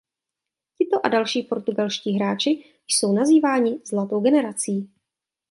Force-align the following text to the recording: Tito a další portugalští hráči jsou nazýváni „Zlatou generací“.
Tito 0.77 1.05
a 1.05 1.09
další 1.09 1.41
portugalští 1.43 2.11
hráči 2.13 2.65
jsou 2.87 3.13
nazýváni 3.13 3.79
„Zlatou 3.85 4.19
generací“. 4.19 4.89